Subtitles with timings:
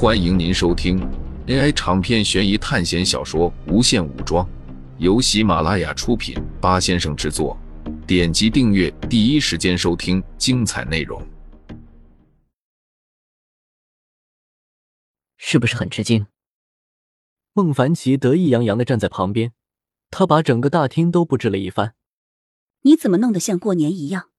[0.00, 0.96] 欢迎您收听
[1.48, 4.46] AI 长篇悬疑探险小说《无限武装》，
[4.98, 7.58] 由喜马拉雅出品，八先生制作。
[8.06, 11.20] 点击订阅，第一时间收听精彩内容。
[15.36, 16.28] 是不是很吃惊？
[17.52, 19.50] 孟凡奇得意洋洋的站在旁边，
[20.12, 21.96] 他把整个大厅都布置了一番。
[22.82, 24.30] 你怎么弄得像过年一样？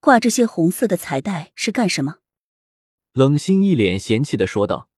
[0.00, 2.20] 挂这些红色的彩带是干什么？
[3.12, 4.88] 冷心一脸嫌弃的说道。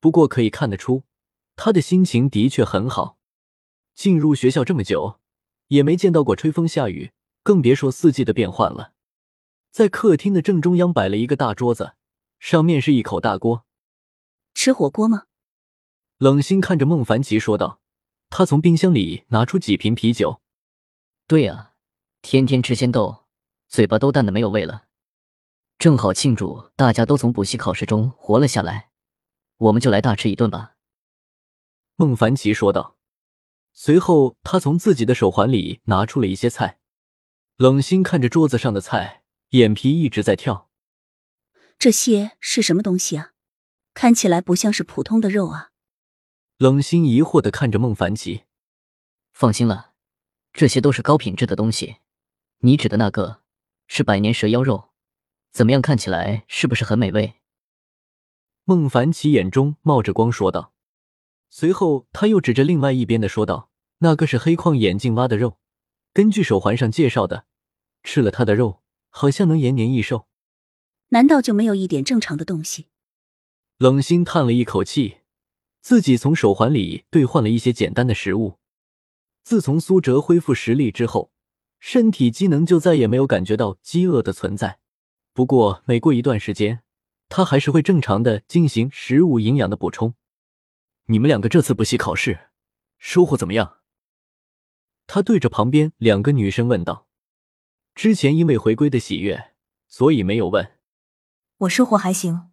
[0.00, 1.04] 不过可以看得出，
[1.54, 3.18] 他的心情的确很好。
[3.94, 5.20] 进入学校这么久，
[5.68, 8.94] 也没见到过吹风下雨，更别说四季的变换了。
[9.70, 11.92] 在客厅的正中央摆了一个大桌子，
[12.38, 13.64] 上面是一口大锅。
[14.54, 15.24] 吃火锅吗？
[16.18, 17.80] 冷心看着孟凡奇说道。
[18.30, 20.40] 他从冰箱里拿出几瓶啤酒。
[21.26, 21.72] 对啊，
[22.22, 23.24] 天天吃鲜豆，
[23.68, 24.84] 嘴巴都淡的没有味了。
[25.78, 28.89] 正好庆祝大家都从补习考试中活了下来。
[29.60, 30.76] 我们就来大吃一顿吧。”
[31.96, 32.98] 孟凡奇说道。
[33.72, 36.80] 随后，他从自己的手环里拿出了一些菜。
[37.56, 40.68] 冷心看着桌子上的菜，眼皮一直在跳。
[41.78, 43.32] 这些是什么东西啊？
[43.94, 45.70] 看起来不像是普通的肉啊！
[46.58, 48.44] 冷心疑惑的看着孟凡奇。
[49.32, 49.92] 放心了，
[50.52, 51.98] 这些都是高品质的东西。
[52.58, 53.42] 你指的那个
[53.86, 54.90] 是百年蛇妖肉，
[55.52, 55.80] 怎么样？
[55.80, 57.39] 看起来是不是很美味？
[58.70, 60.72] 孟凡奇眼中冒着光，说道。
[61.48, 63.68] 随后，他又指着另外一边的说道
[63.98, 65.58] ：“那个是黑框眼镜蛙的肉，
[66.12, 67.46] 根据手环上介绍的，
[68.04, 70.28] 吃了它的肉，好像能延年益寿。
[71.08, 72.86] 难道就没有一点正常的东西？”
[73.78, 75.16] 冷心叹了一口气，
[75.80, 78.60] 自己从手环里兑换了一些简单的食物。
[79.42, 81.32] 自从苏哲恢复实力之后，
[81.80, 84.78] 身体机能就再也没有感觉到饥饿的存在。
[85.32, 86.84] 不过，每过一段时间，
[87.30, 90.14] 他还是会正常的进行食物营养的补充。
[91.06, 92.50] 你们两个这次补习考试
[92.98, 93.78] 收获怎么样？
[95.06, 97.06] 他对着旁边两个女生问道。
[97.94, 99.52] 之前因为回归的喜悦，
[99.86, 100.72] 所以没有问。
[101.58, 102.50] 我收获还行，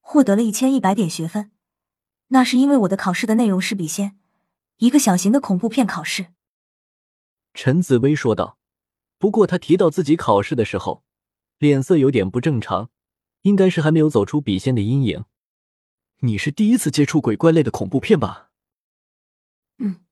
[0.00, 1.50] 获得了一千一百点学分。
[2.28, 4.16] 那是因为我的考试的内容是笔仙，
[4.76, 6.28] 一个小型的恐怖片考试。
[7.52, 8.58] 陈紫薇说道。
[9.18, 11.02] 不过她提到自己考试的时候，
[11.58, 12.90] 脸色有点不正常。
[13.44, 15.24] 应该是还没有走出笔仙的阴影。
[16.20, 18.50] 你是第一次接触鬼怪类的恐怖片吧？
[19.78, 20.02] 嗯，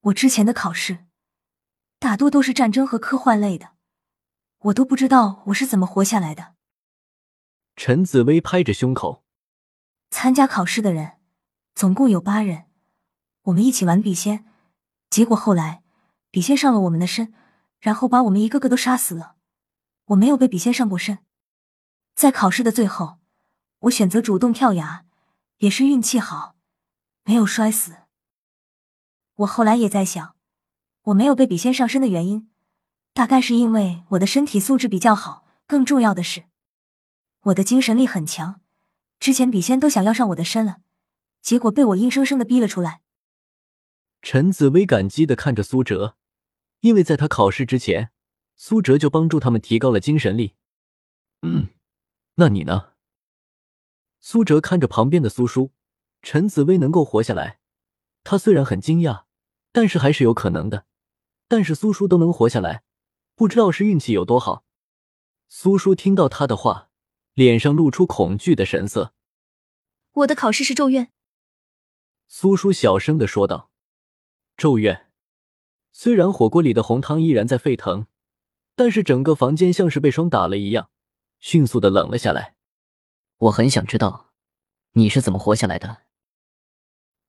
[0.00, 1.06] 我之前的考试
[2.00, 3.70] 大多都是战争和科幻类的，
[4.58, 6.54] 我都不知道我是怎么活下来的。
[7.76, 9.24] 陈紫薇拍着胸口。
[10.10, 11.18] 参加考试的人
[11.76, 12.64] 总共有八人，
[13.42, 14.44] 我们一起玩笔仙，
[15.08, 15.84] 结果后来
[16.32, 17.32] 笔仙上了我们的身，
[17.78, 19.36] 然后把我们一个个都杀死了。
[20.06, 21.20] 我没有被笔仙上过身。
[22.22, 23.18] 在考试的最后，
[23.80, 25.04] 我选择主动跳崖，
[25.58, 26.54] 也是运气好，
[27.24, 27.96] 没有摔死。
[29.38, 30.36] 我后来也在想，
[31.06, 32.48] 我没有被笔仙上身的原因，
[33.12, 36.44] 大概是因为我的身体素质比较好，更重要的是，
[37.46, 38.60] 我的精神力很强。
[39.18, 40.76] 之前笔仙都想要上我的身了，
[41.40, 43.00] 结果被我硬生生的逼了出来。
[44.20, 46.14] 陈紫薇感激的看着苏哲，
[46.82, 48.12] 因为在他考试之前，
[48.54, 50.54] 苏哲就帮助他们提高了精神力。
[51.40, 51.70] 嗯。
[52.36, 52.92] 那你呢？
[54.20, 55.72] 苏哲看着旁边的苏叔，
[56.22, 57.58] 陈紫薇能够活下来，
[58.24, 59.24] 他虽然很惊讶，
[59.72, 60.86] 但是还是有可能的。
[61.48, 62.84] 但是苏叔都能活下来，
[63.34, 64.64] 不知道是运气有多好。
[65.48, 66.88] 苏叔听到他的话，
[67.34, 69.12] 脸上露出恐惧的神色。
[70.12, 71.12] 我的考试是咒怨。
[72.28, 73.70] 苏叔小声的说道
[74.56, 75.10] ：“咒怨。”
[75.92, 78.06] 虽然火锅里的红汤依然在沸腾，
[78.74, 80.88] 但是整个房间像是被霜打了一样。
[81.42, 82.54] 迅速的冷了下来。
[83.36, 84.30] 我很想知道，
[84.92, 86.02] 你是怎么活下来的？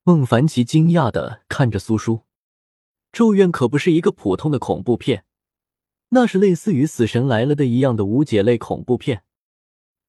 [0.04, 2.22] 孟凡奇惊讶的看着苏叔。
[3.12, 5.26] 咒怨可不是一个普通的恐怖片，
[6.10, 9.24] 那是类似于《死神来了》的一样的无解类恐怖片。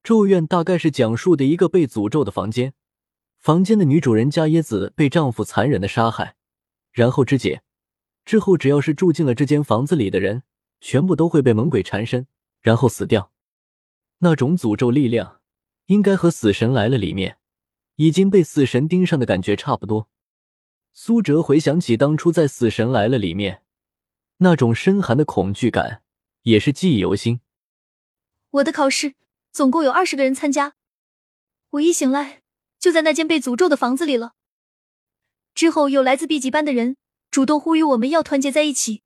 [0.03, 2.75] 咒怨大概是讲述的一个被诅咒的房间，
[3.39, 6.37] 房间的女主人加耶子被丈夫残忍的杀害，
[6.93, 7.63] 然后肢解，
[8.27, 10.43] 之后只要是住进了这间房子里的人，
[10.83, 12.27] 全部都会被猛鬼缠身，
[12.61, 13.33] 然后死掉。
[14.25, 15.43] 那种诅咒力量，
[15.85, 17.37] 应该和《死神来了》里面
[17.97, 20.09] 已经被死神盯上的感觉差不多。
[20.95, 23.63] 苏哲回想起当初在《死神来了》里面
[24.39, 26.03] 那种深寒的恐惧感，
[26.45, 27.43] 也是记忆犹新。
[28.53, 29.15] 我的考试
[29.53, 30.75] 总共有二十个人参加，
[31.73, 32.41] 我一醒来
[32.79, 34.33] 就在那间被诅咒的房子里了。
[35.55, 36.97] 之后有来自 B 级班的人
[37.31, 39.03] 主动呼吁我们要团结在一起，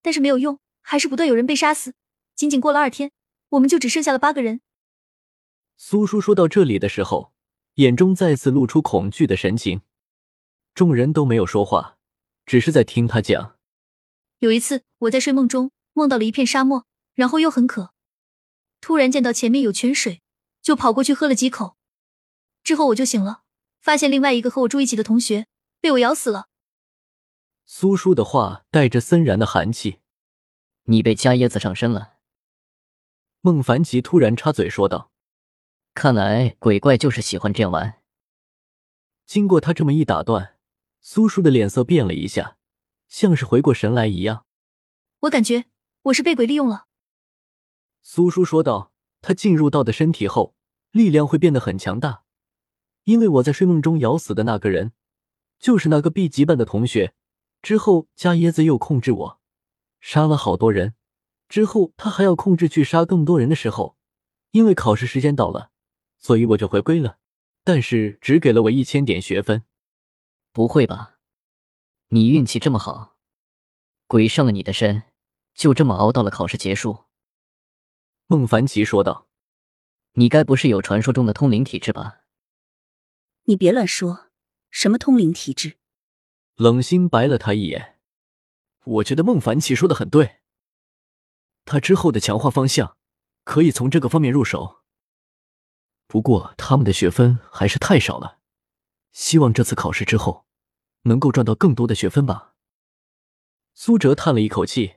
[0.00, 1.92] 但是没有用，还是不断有人被杀死。
[2.34, 3.12] 仅仅过了二天。
[3.50, 4.60] 我们就只剩下了八个人。
[5.76, 7.32] 苏叔说到这里的时候，
[7.74, 9.82] 眼中再次露出恐惧的神情。
[10.74, 11.98] 众人都没有说话，
[12.44, 13.56] 只是在听他讲。
[14.38, 17.92] 有一次，我在睡梦中梦到了一片沙漠，然后又很渴，
[18.80, 20.22] 突然见到前面有泉水，
[20.62, 21.76] 就跑过去喝了几口。
[22.62, 23.42] 之后我就醒了，
[23.80, 25.46] 发现另外一个和我住一起的同学
[25.80, 26.48] 被我咬死了。
[27.64, 30.00] 苏叔的话带着森然的寒气。
[30.84, 32.17] 你被加椰子上身了。
[33.50, 35.10] 孟凡奇突然插嘴说道
[35.94, 38.02] ：“看来鬼怪就是喜欢这样玩。”
[39.24, 40.56] 经过他这么一打断，
[41.00, 42.58] 苏叔的脸色变了一下，
[43.08, 44.44] 像是回过神来一样。
[45.20, 45.64] 我感觉
[46.02, 46.88] 我是被鬼利用了。
[48.02, 48.92] 苏叔说道
[49.22, 50.54] ：“他进入到的身体后，
[50.90, 52.24] 力量会变得很强大，
[53.04, 54.92] 因为我在睡梦中咬死的那个人，
[55.58, 57.14] 就是那个 B 级班的同学。
[57.62, 59.40] 之后加椰子又控制我，
[60.00, 60.94] 杀了好多人。
[61.48, 63.96] 之后他还要控制去杀更多人的时候，
[64.50, 65.70] 因为考试时间到了，
[66.18, 67.18] 所以我就回归了。”
[67.64, 69.64] 但是只给了我一千点学分，
[70.52, 71.18] 不会吧？
[72.08, 73.18] 你运气这么好，
[74.06, 75.02] 鬼上了你的身，
[75.52, 77.04] 就这么熬到了考试结束。
[78.26, 79.28] 孟凡奇说道
[80.14, 82.20] ：“你该不是有传说中的通灵体质吧？”
[83.44, 84.30] 你别乱说，
[84.70, 85.76] 什么通灵体质？
[86.56, 87.98] 冷心白了他一眼。
[88.84, 90.37] 我觉得孟凡奇说的很对，
[91.68, 92.96] 他之后的强化方向
[93.44, 94.78] 可以从这个方面入手。
[96.06, 98.38] 不过他们的学分还是太少了，
[99.12, 100.46] 希望这次考试之后
[101.02, 102.54] 能够赚到更多的学分吧。
[103.74, 104.94] 苏哲叹了一口气，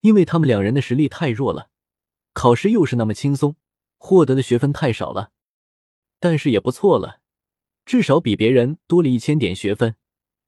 [0.00, 1.68] 因为他们两人的实力太弱了，
[2.32, 3.56] 考试又是那么轻松，
[3.98, 5.32] 获得的学分太少了。
[6.18, 7.20] 但是也不错了，
[7.84, 9.96] 至少比别人多了一千点学分。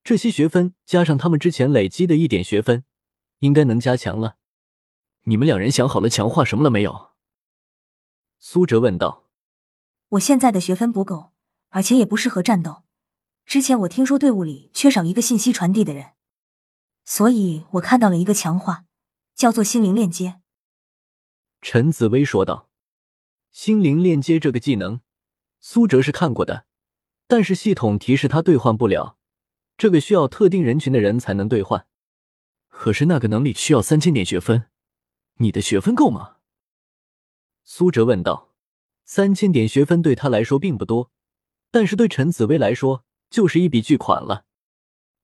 [0.03, 2.85] 这些学分加上他们之前累积的一点学分，
[3.41, 4.37] 应该能加强了。
[5.29, 7.11] 你们两人想好了强化什么了没有？
[8.39, 9.27] 苏哲问道。
[10.09, 11.33] 我现在的学分不够，
[11.69, 12.85] 而且也不适合战斗。
[13.45, 16.13] 之前我听说队伍里缺少一个信息传递的人，
[17.05, 18.87] 所以我看到了一个强化，
[19.35, 20.41] 叫做心灵链接。
[21.61, 22.71] 陈紫薇说道
[23.53, 25.03] ：“心灵链接这个技能，
[25.61, 26.65] 苏哲是看过的，
[27.27, 29.19] 但是系统提示他兑换不了，
[29.77, 31.87] 这个需要特定人群的人才能兑换。
[32.69, 34.71] 可是那个能力需要三千点学分，
[35.39, 36.37] 你的学分够吗？”
[37.65, 38.47] 苏哲问道。
[39.11, 41.11] 三千点学分对他来说并不多，
[41.71, 44.45] 但是对陈紫薇来说就是一笔巨款了。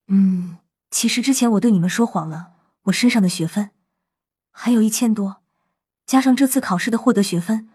[0.07, 0.57] 嗯，
[0.89, 2.53] 其实之前我对你们说谎了，
[2.85, 3.69] 我身上的学分
[4.49, 5.43] 还有一千多，
[6.07, 7.69] 加上这次考试的获得学分，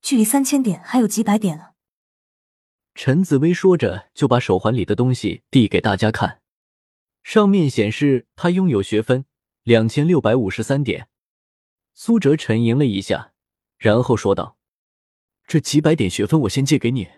[0.00, 1.74] 距离三千点还有几百点了。
[2.96, 6.42] 陈紫薇说着，就把手环里的东西递给大家看，
[7.22, 9.24] 上面显示他拥有学分
[9.62, 11.06] 两千六百五十三点。
[12.04, 13.32] 苏哲沉吟了一下，
[13.78, 14.58] 然后说道。
[15.46, 17.08] 这几百点学分我先借给你，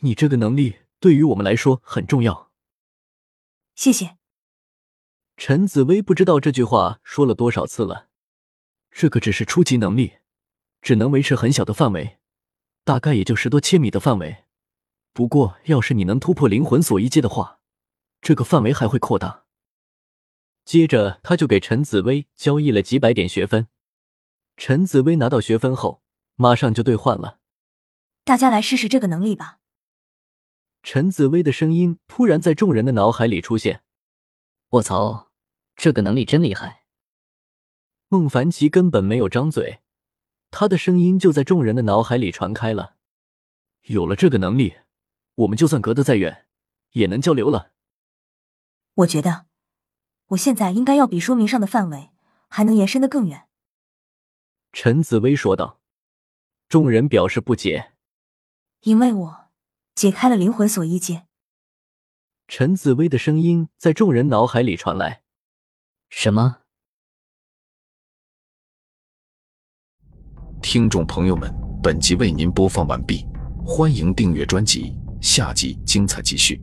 [0.00, 2.52] 你这个能力对于我们来说很重要。
[3.74, 4.18] 谢谢。
[5.38, 8.10] 陈紫薇不知道这句话说了多少次了。
[8.90, 10.18] 这个只是初级能力，
[10.82, 12.18] 只能维持很小的范围，
[12.84, 14.44] 大概也就十多千米的范围。
[15.14, 17.60] 不过，要是你能突破灵魂锁一阶的话，
[18.20, 19.46] 这个范围还会扩大。
[20.66, 23.68] 接着，他就给陈紫薇交易了几百点学分。
[24.56, 26.02] 陈紫薇拿到学分后。
[26.36, 27.38] 马上就兑换了，
[28.24, 29.60] 大家来试试这个能力吧。
[30.82, 33.84] 陈紫薇的声音突然在众人的脑海里出现。
[34.70, 35.30] 我操，
[35.76, 36.86] 这个能力真厉害！
[38.08, 39.78] 孟凡奇根本没有张嘴，
[40.50, 42.96] 他的声音就在众人的脑海里传开了。
[43.82, 44.78] 有了这个能力，
[45.36, 46.48] 我们就算隔得再远，
[46.94, 47.70] 也能交流了。
[48.94, 49.46] 我觉得，
[50.30, 52.10] 我现在应该要比说明上的范围
[52.48, 53.46] 还能延伸的更远。
[54.76, 55.80] 陈紫薇说道。
[56.68, 57.92] 众人表示不解，
[58.80, 59.46] 因为我
[59.94, 61.28] 解开了灵魂锁一阶。
[62.48, 65.22] 陈紫薇的声音在众人脑海里传来
[66.10, 66.62] ：“什么？”
[70.60, 73.24] 听众朋友们，本集为您播放完毕，
[73.64, 76.60] 欢迎订阅专辑，下集精彩继续。